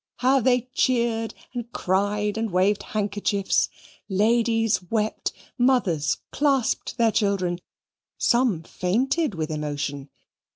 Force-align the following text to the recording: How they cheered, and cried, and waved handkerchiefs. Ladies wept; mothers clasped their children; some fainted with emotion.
How 0.17 0.39
they 0.39 0.61
cheered, 0.73 1.35
and 1.53 1.71
cried, 1.73 2.35
and 2.35 2.49
waved 2.49 2.81
handkerchiefs. 2.81 3.69
Ladies 4.09 4.81
wept; 4.89 5.31
mothers 5.59 6.17
clasped 6.31 6.97
their 6.97 7.11
children; 7.11 7.59
some 8.17 8.63
fainted 8.63 9.35
with 9.35 9.51
emotion. 9.51 10.09